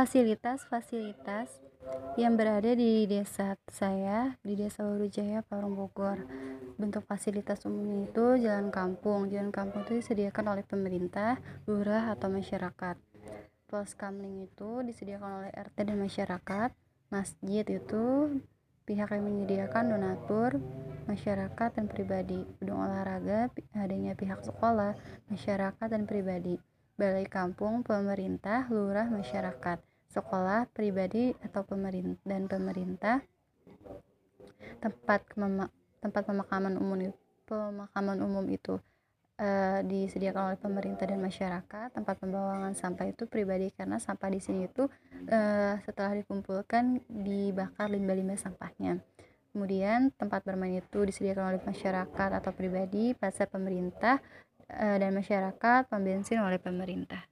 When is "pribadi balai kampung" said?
26.08-27.84